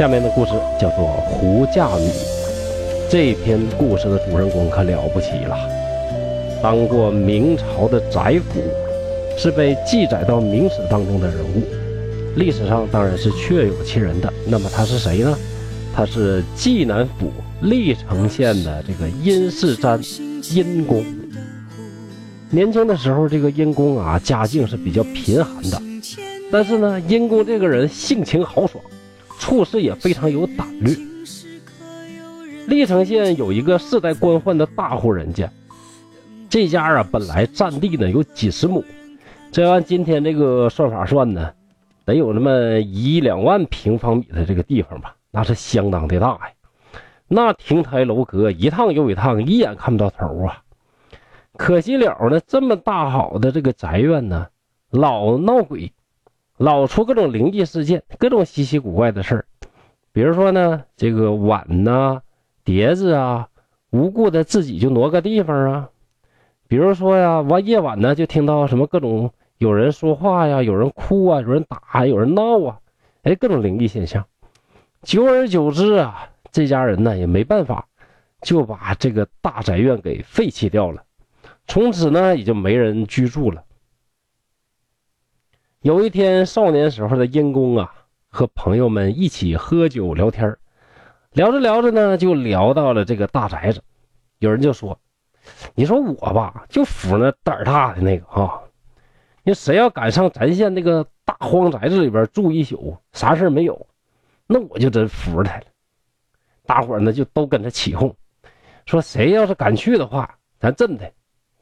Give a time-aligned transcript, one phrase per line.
[0.00, 2.08] 下面的故事叫做《胡嫁女》。
[3.10, 5.54] 这篇故事的主人公可了不起了，
[6.62, 8.62] 当过明朝的宰辅，
[9.36, 11.62] 是被记载到明史当中的人物。
[12.34, 14.32] 历史上当然是确有其人的。
[14.46, 15.36] 那么他是谁呢？
[15.94, 17.30] 他是济南府
[17.60, 20.00] 历城县的这个殷世瞻
[20.54, 21.04] 殷公。
[22.48, 25.78] 年轻的时候，这个殷公啊，家境是比较贫寒的，
[26.50, 28.82] 但是呢，殷公这个人性情豪爽，
[29.40, 30.94] 处事也非常有胆略。
[32.68, 35.50] 历城县有一个世代官宦的大户人家，
[36.48, 38.84] 这家啊本来占地呢有几十亩，
[39.50, 41.52] 这按今天这个算法算呢，
[42.04, 46.52] 得有那么一两万平方米的这个地方吧，那是相当的大呀。
[47.26, 50.62] 那亭台楼阁一趟又一趟，一眼看不到头啊。
[51.56, 54.46] 可惜了呢，这么大好的这个宅院呢，
[54.90, 55.92] 老闹鬼，
[56.60, 59.46] 老出各种灵异事件，各种稀奇古怪的事儿。
[60.12, 62.20] 比如说呢，这个碗呐。
[62.62, 63.48] 碟子啊，
[63.88, 65.88] 无故的自己就挪个地方啊。
[66.68, 72.78] 比如说呀，完夜晚呢，就听到什么各种有人说话呀，有人哭啊，有人打，有人闹啊，
[73.22, 74.26] 哎，各种灵异现象。
[75.00, 77.86] 久而久之啊，这家人呢也没办法，
[78.42, 81.02] 就把这个大宅院给废弃掉了。
[81.66, 83.64] 从此呢，也就没人居住了。
[85.82, 87.94] 有一天，少年时候的殷公啊，
[88.28, 90.54] 和朋友们一起喝酒聊天
[91.32, 93.82] 聊着聊着呢，就聊到了这个大宅子。
[94.40, 95.00] 有人就说
[95.74, 98.60] ：“你说我吧，就服那胆儿大的那个啊！
[99.42, 103.86] 你谁要敢上咱县那个大荒宅子里边住一宿，啥事没有，
[104.46, 105.64] 那我就真服他了。”
[106.66, 108.14] 大伙呢就都跟他起哄，
[108.84, 111.06] 说：“谁要是敢去的话，咱震他。”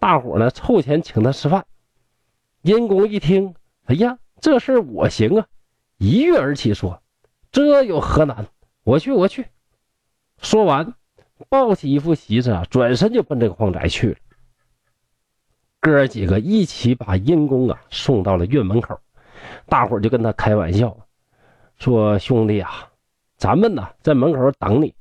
[0.00, 1.64] 大伙呢凑钱请他吃饭。
[2.62, 3.55] 殷公一听，
[3.89, 5.47] 哎呀，这事我行啊！
[5.97, 7.03] 一跃而起说
[7.51, 8.47] ：“这有何难？
[8.85, 9.47] 我去，我去。”
[10.43, 10.95] 说完，
[11.49, 14.17] 抱起一副席子啊，转身就奔这个荒宅去了。
[15.81, 19.01] 哥几个一起把殷公啊送到了院门口，
[19.65, 20.95] 大伙就跟他开玩笑
[21.79, 22.91] 说：“兄弟啊，
[23.39, 24.95] 咱们呢在门口等你，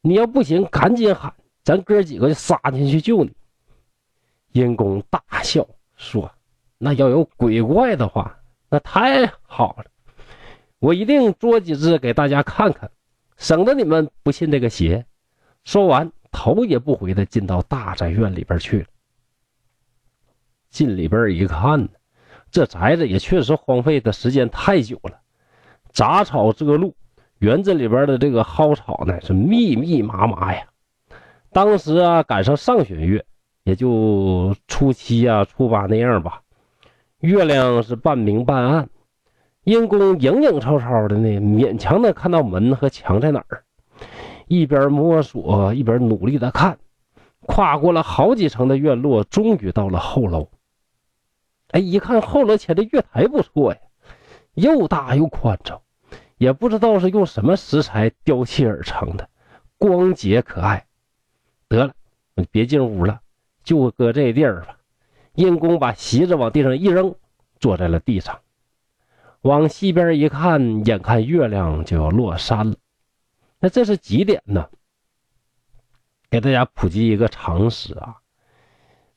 [0.00, 3.32] 你要不行赶紧喊，咱哥几个就杀进去救你。”
[4.52, 6.32] 殷公大笑说
[6.84, 9.86] ：“那要有鬼怪的话，那太好了，
[10.80, 12.90] 我一定捉几只给大家看看。”
[13.38, 15.06] 省得你们不信这个邪。
[15.64, 18.86] 说完，头也不回的进到大宅院里边去了。
[20.68, 21.88] 进里边一看，
[22.50, 25.22] 这宅子也确实荒废的时间太久了，
[25.90, 26.94] 杂草遮路，
[27.38, 30.68] 园子里边的这个蒿草呢是密密麻麻呀。
[31.50, 33.24] 当时啊，赶上上弦月，
[33.62, 36.42] 也就初七啊、初八那样吧，
[37.24, 38.90] 月亮是半明半暗。
[39.62, 43.64] 阴公影影绰绰的呢，勉强的看到门和墙在哪儿，
[44.46, 46.76] 一边摸索一边努力的看，
[47.40, 50.50] 跨过了好几层的院落，终于到了后楼。
[51.70, 53.78] 哎，一看后楼前的月台不错呀，
[54.52, 55.80] 又大又宽敞，
[56.36, 59.26] 也不知道是用什么石材雕砌而成的，
[59.78, 60.84] 光洁可爱。
[61.70, 61.94] 得了，
[62.50, 63.18] 别进屋了，
[63.62, 64.76] 就搁这地儿吧。
[65.34, 67.14] 殷公把席子往地上一扔，
[67.58, 68.40] 坐在了地上。
[69.42, 72.76] 往西边一看，眼看月亮就要落山了。
[73.60, 74.68] 那这是几点呢？
[76.30, 78.16] 给大家普及一个常识啊，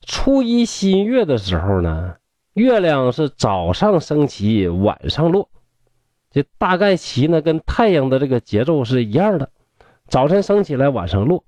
[0.02, 2.16] 初一新月的时候呢，
[2.52, 5.48] 月亮是早上升起，晚上落。
[6.30, 9.50] 这大概齐呢跟太阳的这个节奏是一样的，
[10.08, 11.44] 早晨升起来，晚上落。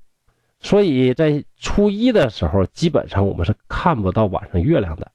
[0.60, 5.10] 所以在初一的时候，基本上我们是看不到晚上月亮的。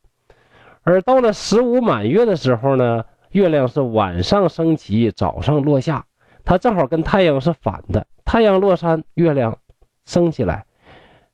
[0.84, 3.06] 而到了十五满月的时候呢？
[3.32, 6.06] 月亮是晚上升起，早上落下，
[6.46, 8.08] 它正好跟太阳是反的。
[8.24, 9.58] 太阳落山，月亮
[10.06, 10.66] 升起来，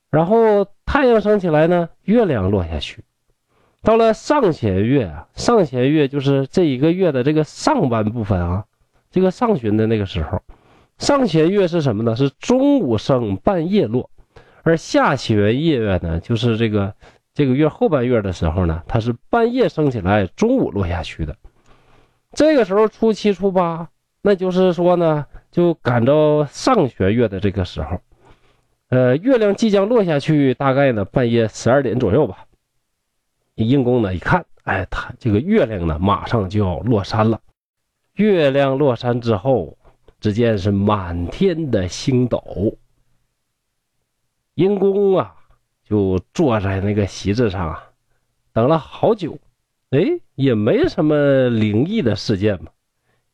[0.10, 3.04] 然后太阳升起来呢，月亮落下去。
[3.84, 8.66] 到了上弦月啊，上弦月就是这一个月的这个上半部分啊，
[9.12, 10.42] 这个上旬的那个时候，
[11.02, 12.16] 上弦月是什么呢？
[12.16, 14.12] 是中午升，半夜落，
[14.62, 16.94] 而下弦月呢，就是这个
[17.34, 21.36] 这个月后半月的时候呢，它是半夜升起来，中午落下去的。
[22.34, 23.90] 这个时候初七初八，
[24.22, 28.00] 那就是说呢，就赶着上弦月的这个时候，
[28.90, 32.46] 呃，月亮即将落下去，大概呢半夜十二点左右吧。
[33.56, 37.42] 应公呢一看，哎，他这个月亮呢马上就要落山了。
[38.14, 39.80] 月亮落山之后，
[40.22, 42.78] 只见是满天的星斗。
[44.54, 45.36] 应公啊，
[45.84, 47.90] 就坐在那个席子上啊，
[48.54, 49.38] 等了好久。
[49.90, 50.00] 哎，
[50.36, 52.72] 也没什么灵异的事件嘛，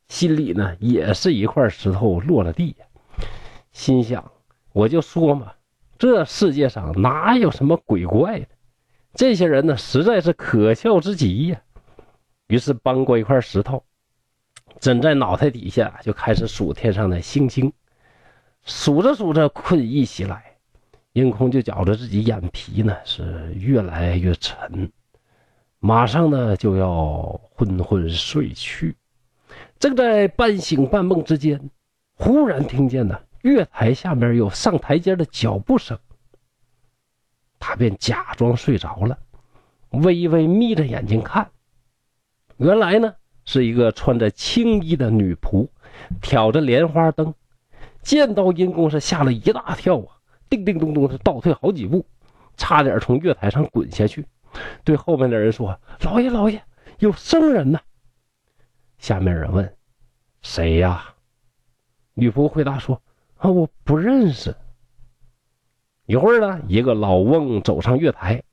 [0.08, 2.76] 心里呢也是一块石头落了地，
[3.72, 4.32] 心想：
[4.74, 5.54] 我就说嘛，
[6.00, 8.48] 这世界上哪有什么鬼怪的？
[9.14, 11.62] 这些人呢实在是可笑之极呀。
[12.48, 13.84] 于是搬过一块石头，
[14.80, 17.72] 枕在脑袋底下，就开始数天上的星星。
[18.64, 20.58] 数着数着，困意袭来，
[21.14, 24.92] 殷空就觉着自己眼皮呢是越来越沉，
[25.80, 28.96] 马上呢就要昏昏睡去。
[29.80, 31.70] 正在半醒半梦之间，
[32.16, 35.98] 忽然听见呢月台下面有上台阶的脚步声，
[37.60, 39.18] 他便假装睡着了，
[39.92, 41.50] 微微眯着眼睛看。
[42.58, 43.16] 原来呢，
[43.48, 45.70] 是一个穿着青衣的女仆，
[46.22, 47.34] 挑着莲花灯，
[48.02, 52.06] 见到阴公是吓了一大跳啊，叮叮咚咚是倒退好几步，
[52.58, 54.26] 差点从月台上滚下去，
[54.84, 56.62] 对后面的人说：“老爷，老爷，
[57.00, 57.80] 有生人呢。”
[59.00, 59.74] 下面人问
[60.44, 61.16] ：“谁呀？”
[62.16, 63.02] 女仆回答说
[63.40, 64.54] ：“啊，我不认识。”
[66.06, 68.44] 一会儿呢，一个老翁走上月台。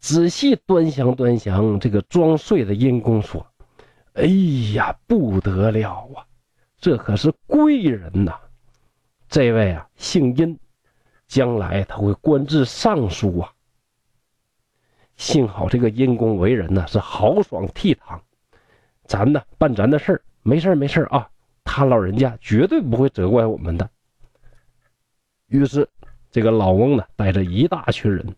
[0.00, 3.46] 仔细端详端详这个装睡的阴公，说
[4.18, 4.26] ：“哎
[4.74, 6.26] 呀，不得了啊！
[6.80, 8.36] 这可是贵人呐！
[9.28, 10.58] 这位啊，姓殷，
[11.28, 13.52] 将来他会官至尚书啊。
[15.16, 18.20] 幸好这个殷公为人呢是豪爽倜傥，
[19.04, 21.30] 咱呢办咱的事儿，没事儿没事儿啊。
[21.62, 23.88] 他老人家绝对不会责怪我们的。”
[25.46, 25.88] 于是，
[26.30, 28.34] 这个老翁呢带着一大群人。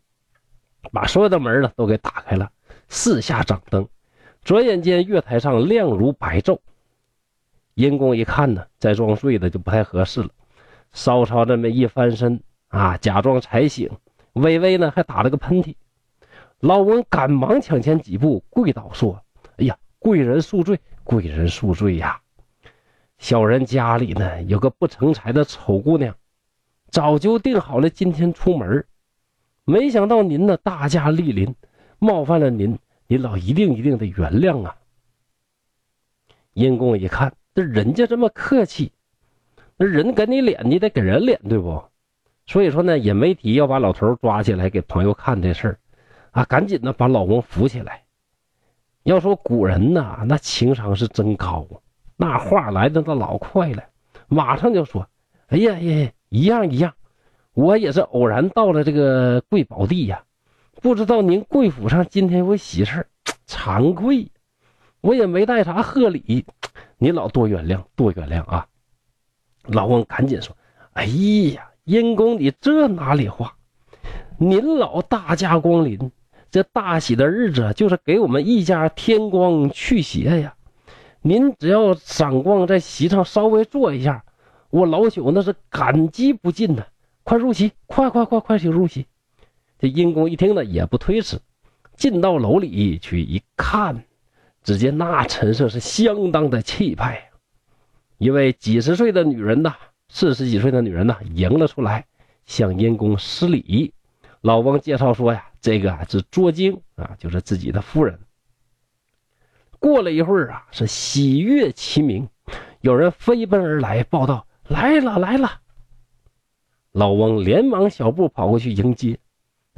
[0.92, 2.50] 把所有的门呢都给打开了，
[2.88, 3.86] 四下掌灯，
[4.42, 6.58] 转眼间月台上亮如白昼。
[7.75, 10.28] 阴公一看呢，再装睡的就不太合适了，
[10.92, 13.90] 稍稍这么一翻身啊，假装才醒，
[14.34, 15.75] 微微呢还打了个喷嚏。
[16.58, 19.22] 老翁赶忙抢前几步跪倒说
[19.56, 22.20] ：“哎呀，贵人恕罪，贵人恕罪呀！
[23.19, 26.14] 小人家里呢有个不成才的丑姑娘，
[26.90, 28.84] 早就定好了今天出门。”
[29.64, 31.54] 没想到您呢大驾莅临，
[31.98, 32.76] 冒犯了您，
[33.10, 34.76] 你老一定一定得原谅啊。
[36.52, 38.92] 阴公一看，这人家这么客气，
[39.76, 41.82] 那人给你脸，你得给人脸，对不？
[42.46, 45.78] 所以说呢，也没提要把老头抓起来给朋友看这事儿，
[46.30, 48.04] 啊，赶紧的把老翁扶起来。
[49.02, 51.82] 要说古人呐，那情商是真高啊，
[52.16, 53.82] 那话来的那老快了，
[54.28, 55.04] 马上就说
[55.50, 56.94] ：“哎呀呀，一样一样。”
[57.54, 60.22] 我也是偶然到了这个贵宝地呀，
[60.80, 63.06] 不知道您贵府上今天有喜事儿
[63.46, 64.30] 惭愧，
[65.02, 66.46] 我也没带啥贺礼，
[66.96, 68.66] 您老多原谅，多原谅啊！
[69.64, 70.56] 老翁赶紧说
[70.94, 71.04] ：“哎
[71.54, 73.56] 呀，阴公你这哪里话？
[74.38, 76.10] 您老大驾光临，
[76.50, 80.54] 这大喜的日子就是给我们一家添光去邪呀！
[81.20, 84.24] 您只要赏光在席上稍微坐一下，
[84.70, 86.86] 我老朽那是感激不尽呐。”
[87.22, 87.72] 快入席！
[87.86, 89.06] 快快快快请入席！
[89.80, 91.40] 这阴公一听呢，也不推辞，
[91.96, 94.04] 进到楼里去一看，
[94.62, 97.30] 只见那陈设是相当的气派。
[98.18, 99.74] 一位几十岁的女人呐，
[100.10, 102.04] 四十几岁的女人呐，迎了出来，
[102.44, 103.94] 向阴公施礼。
[104.42, 108.18] 老翁介绍说呀：“这个是卓京啊，就是自己的夫人。”
[109.80, 112.28] 过了一会儿啊，是喜悦齐鸣，
[112.82, 115.60] 有人飞奔而来报道：“来了来了！”
[116.92, 119.18] 老翁连忙小步跑过去迎接，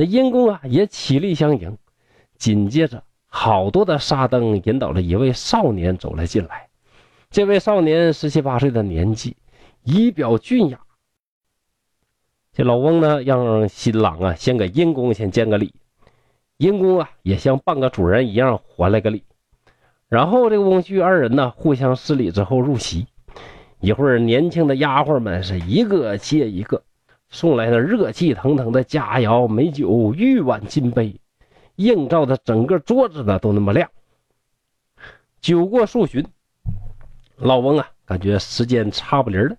[0.02, 1.78] 那阴公啊也起立相迎。
[2.36, 6.68] 紧接着，好多的沙灯引导着一位少年走了进来。
[7.30, 9.36] 这位少年十七八岁的年纪，
[9.84, 10.80] 仪表俊雅。
[12.52, 15.72] 这老翁呢，让新郎啊先给阴公先见个礼，
[16.56, 19.22] 阴公啊也像半个主人一样还了个礼。
[20.08, 23.06] 然后这个翁婿二人呢互相施礼之后入席。
[23.78, 26.82] 一会儿，年轻的丫鬟们是一个接一个。
[27.32, 31.18] 送来的热气腾腾的佳肴美酒，玉碗金杯，
[31.76, 33.88] 映照的整个桌子呢都那么亮。
[35.40, 36.24] 酒过数巡，
[37.36, 39.56] 老翁啊感觉时间差不离了，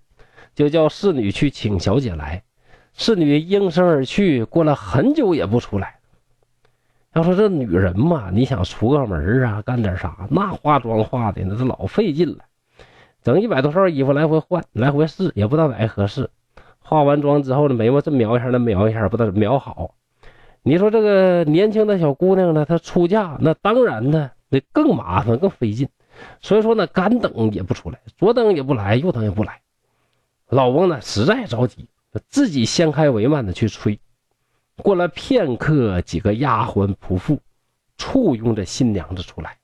[0.54, 2.44] 就叫侍女去请小姐来。
[2.92, 5.96] 侍女应声而去，过了很久也不出来。
[7.12, 12.44] 要说这女人嘛，你想出个门啊，干点啥，那化妆化的那是老费劲了，
[13.20, 16.30] 整一百多套衣服来回换，来回试，也不知道哪个合适。
[16.84, 19.94] 化完妆之后呢，眉毛这描一下，那描一下，不知道描好。
[20.62, 25.88] 你说这个年轻的小姑娘呢，她出嫁，那当然呢，那更麻烦，更费劲。
[26.40, 29.60] 所以说呢，干等也不出来，左等也不来，右等也不来。
[30.48, 31.88] 老翁呢，实在着急，
[32.28, 33.98] 自己先开帷幔的去催。
[34.76, 37.40] 过了片刻，几个丫鬟仆妇
[37.96, 39.56] 簇拥着新娘子出来。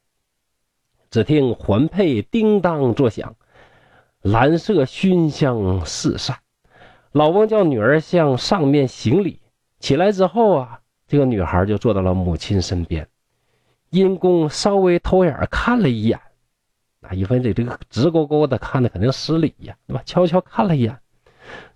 [1.10, 3.36] 只听环佩叮当作响，
[4.22, 6.38] 蓝色熏香四散。
[7.12, 9.40] 老翁叫女儿向上面行礼，
[9.81, 13.09] 起来之后啊，这个女孩就坐到了母亲身边。
[13.90, 16.21] 阴公稍微偷眼看了一眼，
[17.00, 20.02] 啊，一分这这个直勾勾的看的肯定失礼呀，对吧？
[20.07, 20.97] 悄悄看了一眼，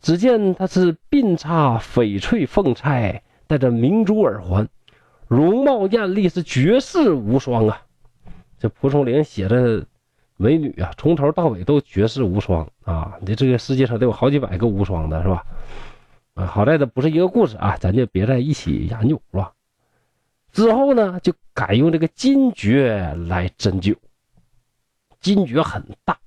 [0.01, 4.69] 只见她是鬓插翡翠凤钗，戴着明珠耳环，
[5.27, 7.83] 容貌艳丽，是绝世无双啊！
[8.57, 9.85] 这蒲松龄写的
[10.37, 13.17] 美女啊，从头到尾都绝世无双啊！
[13.21, 15.45] 你这个世界上得有好几百个无双的是吧？
[16.35, 19.53] 啊，好在这不是一个故事啊，咱就别在一起研究是吧？
[20.53, 23.95] 之后呢，就改用这个金爵来斟酒。
[25.21, 26.19] 金爵很大，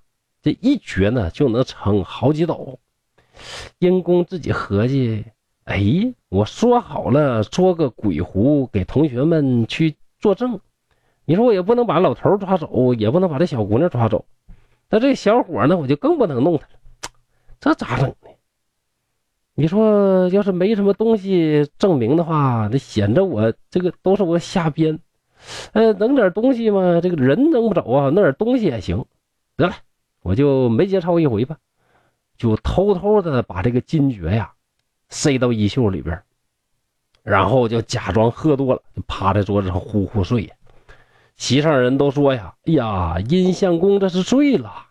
[0.41, 2.79] 这一爵呢就能盛好几斗。
[3.79, 5.25] 因公自己合计：
[5.65, 5.81] 哎，
[6.29, 10.59] 我说好了捉个鬼狐给同学们去作证，
[11.29, 14.23] 你说我也不能把老头抓走，也不能把这小姑娘抓走，
[14.89, 16.71] 那这小伙呢，我就更不能弄他了。
[17.59, 18.29] 这咋整呢？
[19.53, 24.99] 你说，要是没什么东西证明的话，那显得我这个都是我瞎编。
[25.73, 29.03] 呃，弄点东西嘛，这个人弄不走啊，弄点东西也行。
[29.57, 29.73] 得了，
[30.21, 31.57] 我就没节操一回吧，
[32.37, 34.53] 就偷偷的把这个金爵呀
[35.09, 36.21] 塞到衣袖里边，
[37.21, 40.55] 然后就假装喝多了，趴在桌子上呼呼睡呀。
[41.37, 44.87] 席上人都说呀：“哎呀，殷相公这是醉了。”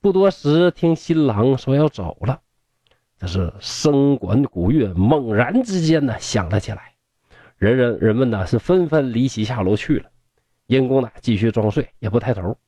[0.00, 2.40] 不多时，听新郎说要走了。
[3.16, 6.94] 这是笙管鼓乐猛然之间呢响了起来，
[7.56, 10.10] 人人人们呢是纷纷离席下楼去了。
[10.66, 12.58] 殷公呢继续装睡，也不抬头。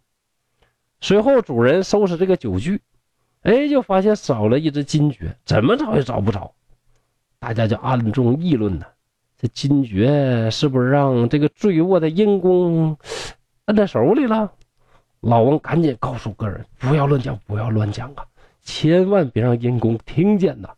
[1.01, 2.81] 随后主人收拾这个酒具，
[3.43, 6.55] 哎，就发现少了一只金爵，怎么找也找不着。
[7.39, 8.87] 大家就暗中议论呢：
[9.39, 12.97] 这金爵是不是让这个醉卧的阴公
[13.67, 14.53] 摁在手里了？
[15.21, 18.25] 老王赶紧告诉个人：不要乱讲，不要乱讲啊！
[18.63, 20.71] 千万别让阴公听见呐！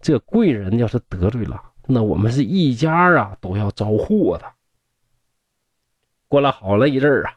[0.00, 4.44] 这贵人要是得罪了，那我们是一家啊都要遭祸的。
[6.28, 7.34] 过了好了一阵儿啊，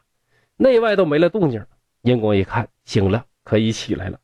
[0.56, 1.64] 内外都没了动静。
[2.02, 4.18] 阴公一看，醒了，可以起来了。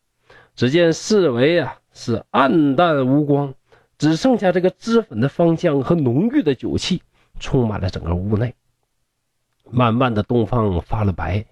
[0.55, 3.55] 只见四围啊是暗淡无光，
[4.03, 7.01] 只剩下这个脂粉的芳香和浓郁的酒气
[7.39, 8.53] 充满了整个屋内。
[9.71, 11.47] 慢慢的，东方发了白，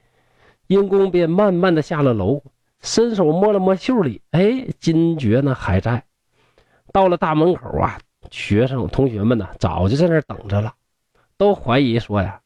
[0.66, 2.42] 阴公便慢慢的下了楼。
[2.80, 6.02] 伸手摸了摸袖里，哎，金爵呢还在。
[6.92, 8.00] 到了大门口啊，
[8.32, 10.74] 学生同学们呢早就在那等着了，
[11.36, 12.40] 都怀疑说呀：“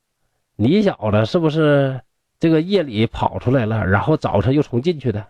[0.55, 2.03] 你小子是不是
[2.39, 5.27] 这个夜里跑出来了，然后早晨又重进去的？”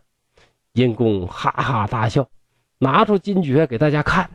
[0.74, 2.28] 阴公哈哈大笑，
[2.78, 4.28] 拿出金爵给大家看。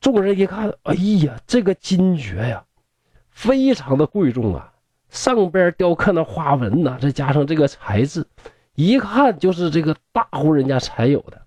[0.00, 2.64] 众人一看，哎呀，这个金爵呀，
[3.30, 4.72] 非常的贵重啊，
[5.08, 8.26] 上边雕刻那花纹呐，再加上这个材质。
[8.74, 11.40] 一看就是这个大户人家才有的，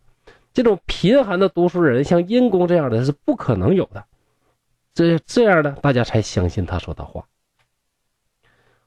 [0.54, 4.06] 这种贫寒的读书人，像殷公这样的是不可能有的。
[4.94, 7.26] 这这样呢，大家才相信他说的话。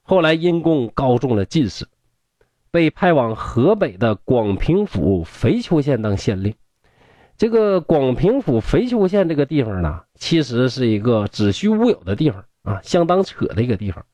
[0.03, 1.87] 后来，殷公高中了进士，
[2.73, 6.55] 被派往河北的广平府肥丘县当县令。
[7.41, 14.05] 这个广平府肥丘县这个地方呢，其实是一个子虚乌有的地方啊，相当扯的一个地方。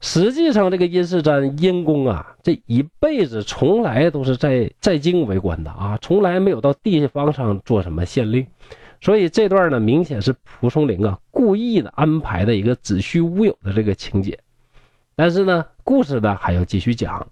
[0.00, 8.46] 实际上，这个殷世瞻殷公啊，这一辈子从来都是在在京为官的啊，从来没有到地方上做什么县令，
[9.00, 14.38] 所以这段呢，明显是蒲松龄啊故意的安排的一个子虚乌有的这个情节。
[15.16, 17.26] 但是呢，故事呢还要继续讲。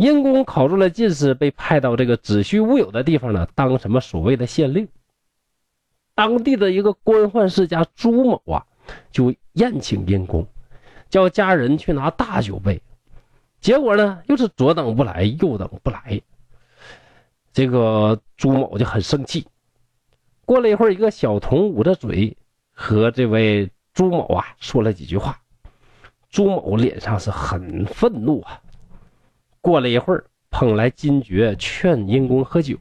[0.00, 4.88] 殷公考中了进士，被派到这个子虚乌有的地方呢，当什么所谓的县令。
[6.14, 8.64] 当地的一个官宦世家朱某啊，
[9.12, 10.46] 就宴请殷公。
[11.10, 12.80] 叫家人去拿大酒杯，
[13.60, 16.18] 结果呢，又是左等不来，右等不来。
[17.52, 19.46] 这个朱某就很生气。
[20.46, 22.34] 过了一会儿，一个小童捂着嘴
[22.72, 25.38] 和这位朱某啊说了几句话。
[26.30, 28.62] 朱某脸上是很愤怒啊。
[29.60, 32.76] 过了一会儿，捧来金爵劝殷公喝酒。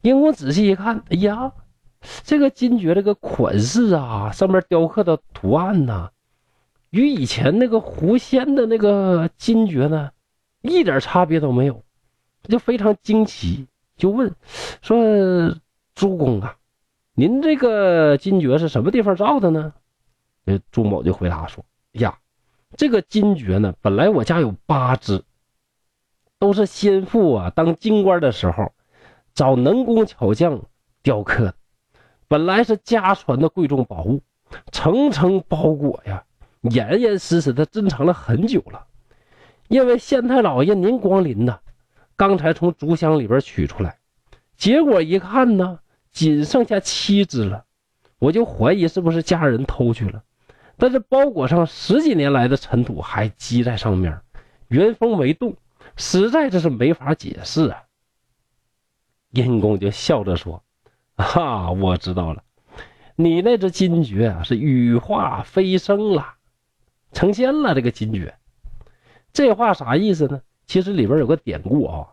[0.00, 1.52] 殷公仔细一看，哎呀，
[2.24, 6.10] 这个金爵这个款式啊，上面雕刻的图案呢。
[6.90, 10.10] 与以前那个狐仙的那个金爵呢，
[10.60, 11.82] 一点差别都没有，
[12.42, 13.66] 他就非常惊奇，
[13.96, 14.34] 就问
[14.82, 15.56] 说
[15.94, 16.56] ：“朱公啊，
[17.14, 19.72] 您这个金爵是什么地方造的呢？”
[20.44, 22.18] 这朱某就回答说：“呀，
[22.76, 25.22] 这个金爵呢，本来我家有八只，
[26.42, 28.72] 都是先父啊当京官的时候
[29.32, 30.60] 找能工巧匠
[31.00, 31.44] 雕刻。
[31.44, 31.54] 的，
[32.26, 34.20] 本来是家传的贵重宝物，
[34.72, 36.24] 层层包裹呀。”
[36.68, 38.86] 严严实实的珍藏了很久了，
[39.68, 41.60] 因为县太老爷您光临呐，
[42.16, 43.98] 刚才从竹箱里边取出来，
[44.56, 45.78] 结果一看呢，
[46.10, 47.64] 仅剩下七只了，
[48.18, 50.24] 我就怀疑是不是家人偷去了。
[50.76, 54.20] 但是包裹上十几年来的尘土还积在上面，
[54.66, 55.56] 原封没动，
[55.96, 57.82] 实在这是没法解释啊。
[59.30, 60.62] 阴公就笑着说
[61.16, 62.42] ：“哈，我知道了，
[63.16, 66.34] 你那只金爵啊是羽化飞升了，
[67.12, 67.74] 成仙了。
[67.74, 68.34] 这个金爵，
[69.32, 70.42] 这话啥意思呢？
[70.66, 72.08] 其实里边有个典故啊。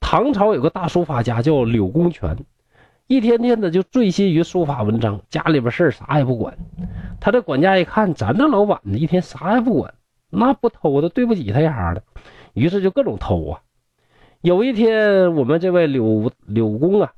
[0.00, 2.36] 唐朝有个大书法家叫柳公权。”
[3.06, 6.56] 一天天的就醉心于书法文章，家里边事啥也不管。
[7.20, 9.92] 他这管家一看，咱这老板子一天啥也不管，
[10.30, 12.02] 那不偷的对不起他家的，
[12.54, 13.60] 于是就各种偷啊。
[14.40, 17.12] 有一天，我们这位柳柳公啊，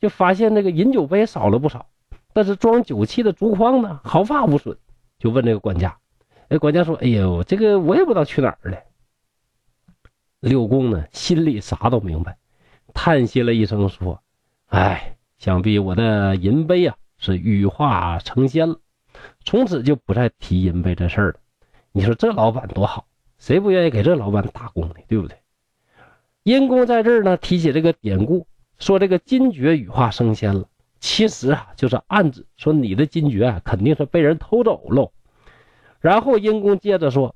[0.00, 1.86] 就发现那个饮酒杯少了不少，
[2.34, 4.76] 但是装酒器的竹筐呢毫发无损，
[5.18, 5.96] 就问这个管家。
[6.48, 8.76] 哎，管家说：“哎呦，这个我也不知道去哪儿了。”
[10.40, 12.36] 柳公呢心里啥都明白，
[12.92, 14.22] 叹息了一声说
[14.68, 18.78] ：“哎。”想必我的银杯啊是羽化成仙了，
[19.42, 21.36] 从此就不再提银杯这事儿了。
[21.92, 23.06] 你说这老板多好，
[23.40, 24.94] 谁不愿意给这老板打工呢？
[25.08, 25.36] 对不对？
[26.44, 28.46] 殷公在这儿呢，提起这个典故，
[28.78, 30.68] 说这个金爵羽化升仙了，
[31.00, 35.10] 其实啊就是暗指说你的金爵啊肯定是被人偷走喽。
[35.98, 37.34] 然后殷公接着说，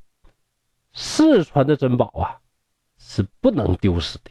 [0.93, 2.39] 四川的珍宝啊
[2.99, 4.31] 是不能丢失的，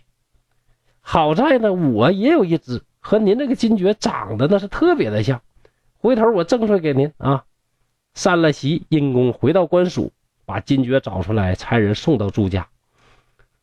[1.02, 2.82] 好在呢我也有一只。
[3.06, 5.42] 和您这个金爵长得那是特别的像，
[5.98, 7.44] 回头我赠送给您啊。
[8.14, 10.14] 散了席，殷公回到官署，
[10.46, 12.68] 把金爵找出来，差人送到朱家。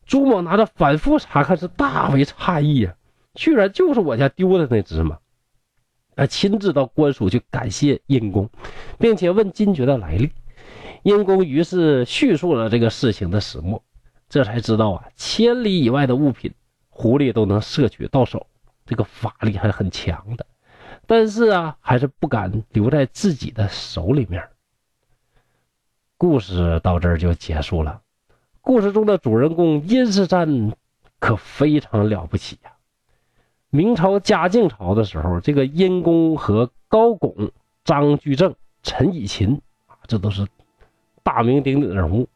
[0.06, 2.94] 朱某拿着反复查看，是大为诧异呀，
[3.34, 5.18] 居然就是我家丢的那只嘛！
[6.16, 8.50] 他亲自到官署去感谢殷公，
[8.98, 10.30] 并且问金爵的来历。
[11.02, 13.82] 殷公于是叙述了这个事情的始末，
[14.28, 16.52] 这才知道啊，千里以外的物品，
[16.88, 18.46] 狐狸都能摄取到手。
[18.84, 20.44] 这个法力还是很强的，
[21.06, 24.42] 但是啊，还是不敢留在自己的手里面。
[26.20, 28.02] 故事到这儿就结束了。
[28.60, 30.70] 故事中的主人公殷世占
[31.18, 32.72] 可非常了不起呀！
[33.70, 37.50] 明朝嘉靖朝的时候，这个殷公和高拱、
[37.84, 40.46] 张居正、陈以勤啊，这都是
[41.22, 42.28] 大名鼎鼎的人物，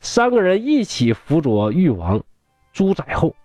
[0.00, 2.20] 三个人一起辅佐誉王
[2.72, 3.36] 朱载后。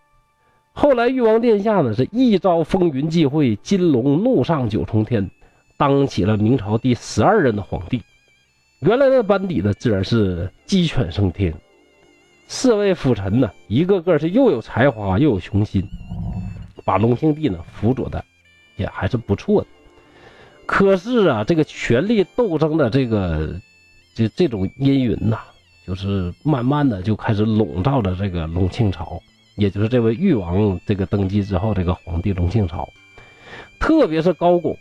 [0.72, 5.30] 后来，誉王殿下呢是一朝风云际会，金龙怒上九重天，
[5.78, 8.02] 当起了明朝第十二任的皇帝。
[8.86, 11.54] 原来的班底呢，自然是鸡犬升天。
[12.48, 15.82] 四位辅臣呢，一个个是又有才华又有雄心，
[16.84, 18.24] 把隆庆帝呢辅佐的
[18.76, 19.68] 也还是不错的。
[20.66, 23.56] 可是啊，这个权力斗争的这个
[24.14, 25.40] 这这种阴云呐，
[25.88, 29.18] 就是慢慢的就开始笼罩着这个隆庆朝。
[29.56, 32.90] 也就是这位誉王这个登基之后，这个皇帝隆庆朝，
[33.80, 34.78] 特别是高拱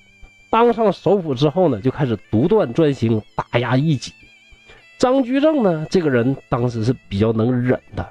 [0.53, 4.13] 当上首辅之后呢，就开始独断专行，打压异己。
[4.99, 8.07] 张居正呢，这个人当时是比较能忍的，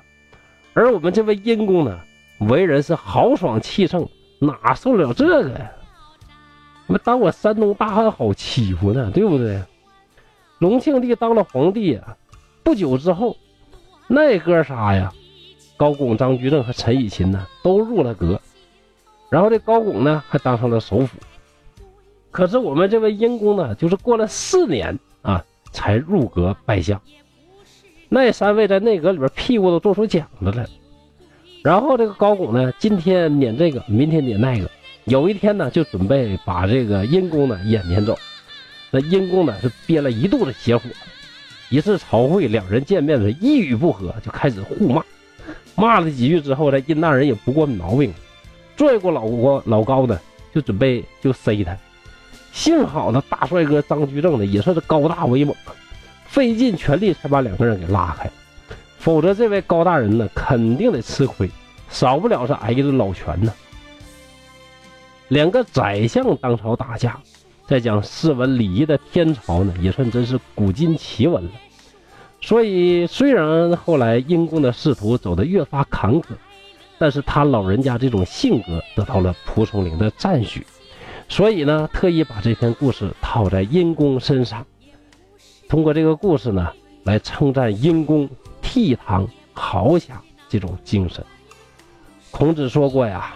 [0.73, 1.99] 而我们这位殷公呢，
[2.39, 5.71] 为人是豪爽气盛，哪受得了这个呀？
[6.87, 9.61] 那当我山东大汉好欺负呢，对不对？
[10.57, 12.17] 隆庆帝当了皇帝啊，
[12.63, 13.37] 不久之后，
[14.07, 15.13] 那哥仨呀。
[15.77, 18.41] 高拱、张居正和陈以勤呢，都入了阁，
[19.29, 21.17] 然后这高拱呢，还当上了首辅。
[22.31, 26.99] 可是我们这位殷公呢，就是过了四年啊，才入阁拜相。
[28.07, 30.65] 那三位在内阁里边屁股都坐出茧子了。
[31.63, 34.69] 然后这个高拱呢，今天撵这个，明天撵那个，
[35.05, 38.17] 有一天呢，就准备把这个殷公呢也撵走。
[38.89, 40.83] 那殷公呢，是憋了一肚子邪火。
[41.69, 45.03] 一次朝会，两人见面的一语不合，就开始互骂。
[45.75, 48.13] 骂了几句之后，这殷大人也不惯毛病，
[48.75, 50.19] 拽过老郭老高呢，
[50.53, 51.77] 就准备就塞他。
[52.51, 55.55] 幸好呢，大帅哥张居正呢也算是高大威猛，
[56.25, 58.29] 费尽全力才把两个人给拉开，
[58.97, 61.49] 否则这位高大人呢肯定得吃亏，
[61.89, 63.53] 少不了是挨一顿老拳呢。
[65.29, 67.17] 两个宰相当朝打架，
[67.65, 71.51] 在讲斯文礼仪的天朝呢，也算真是古今奇闻了。
[72.41, 76.25] 所以，虽然后来殷公的仕途走得越发坎坷，
[76.97, 80.65] 但是他老人家这种性格得到了蒲松龄的赞许，
[81.31, 84.67] 所以呢，特意把这篇故事套在殷公身上，
[85.69, 88.29] 通过这个故事呢，来称赞殷公
[88.61, 91.23] 倜傥豪侠这种精神。
[92.31, 93.35] 孔子说过呀：“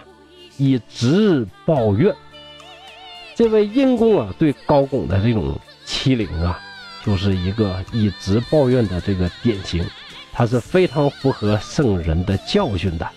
[0.60, 2.14] 以直报怨。”
[3.34, 6.60] 这位殷公啊，对高拱的这种欺凌啊。
[7.06, 9.86] 就是一个以直抱怨的这个典型，
[10.34, 13.08] 他是非常符合圣人的教训的。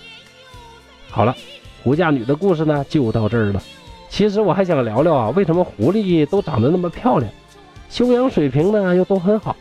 [1.10, 1.34] 好了，
[1.82, 3.60] 胡嫁女的故事呢就到这儿了。
[4.08, 7.30] 其实我还想聊聊啊，为什么狐狸都长得那么漂亮，
[7.88, 9.54] 修养水平呢又都很好，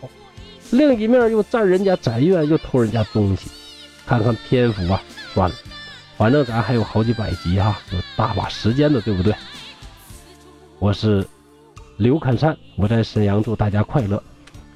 [0.72, 3.50] 另一面又占人家宅院，又偷人家东西。
[4.06, 5.02] 看看篇幅啊，
[5.34, 5.56] 算了，
[6.18, 9.36] 反正咱还有好几百集哈，有大把时间的，对不对？
[10.80, 11.28] 我是
[11.98, 14.24] 刘侃山，我在沈阳，祝大家快乐。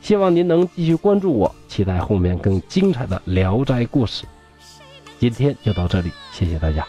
[0.02, 4.26] 希望您能继续关注我，期待后面更精彩的《聊斋故事》。
[5.18, 6.86] 今天就到这里，谢谢大家。